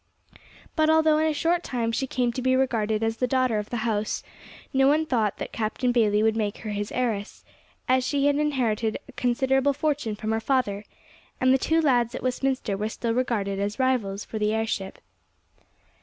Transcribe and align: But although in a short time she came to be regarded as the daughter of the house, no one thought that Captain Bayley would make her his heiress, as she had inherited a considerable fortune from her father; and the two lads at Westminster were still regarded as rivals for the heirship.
But 0.75 0.89
although 0.89 1.19
in 1.19 1.27
a 1.27 1.31
short 1.33 1.61
time 1.61 1.91
she 1.91 2.07
came 2.07 2.33
to 2.33 2.41
be 2.41 2.55
regarded 2.55 3.03
as 3.03 3.17
the 3.17 3.27
daughter 3.27 3.59
of 3.59 3.69
the 3.69 3.85
house, 3.85 4.23
no 4.73 4.87
one 4.87 5.05
thought 5.05 5.37
that 5.37 5.51
Captain 5.51 5.91
Bayley 5.91 6.23
would 6.23 6.35
make 6.35 6.57
her 6.65 6.71
his 6.71 6.91
heiress, 6.91 7.45
as 7.87 8.03
she 8.03 8.25
had 8.25 8.37
inherited 8.37 8.97
a 9.07 9.11
considerable 9.11 9.73
fortune 9.73 10.15
from 10.15 10.31
her 10.31 10.39
father; 10.39 10.85
and 11.39 11.53
the 11.53 11.59
two 11.59 11.79
lads 11.81 12.15
at 12.15 12.23
Westminster 12.23 12.75
were 12.75 12.89
still 12.89 13.13
regarded 13.13 13.59
as 13.59 13.77
rivals 13.77 14.25
for 14.25 14.39
the 14.39 14.51
heirship. 14.55 14.97